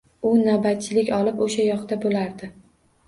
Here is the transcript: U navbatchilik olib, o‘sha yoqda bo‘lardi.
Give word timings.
U 0.27 0.29
navbatchilik 0.45 1.11
olib, 1.17 1.43
o‘sha 1.49 1.67
yoqda 1.67 1.99
bo‘lardi. 2.07 2.51